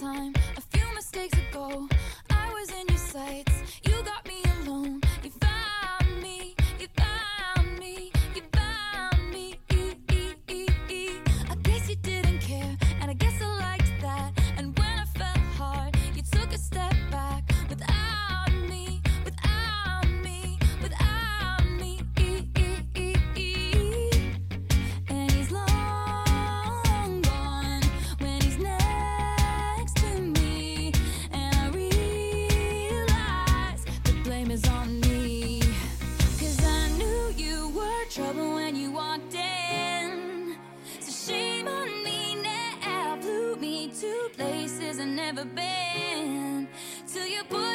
[0.00, 0.39] time.
[45.40, 46.68] ever been.
[47.06, 47.69] Till you put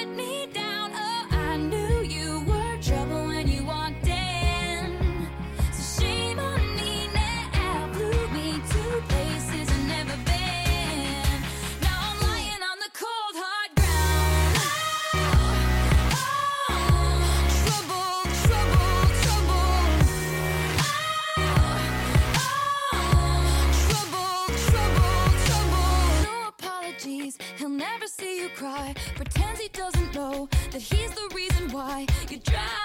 [30.26, 32.85] know that he's the reason why you drive.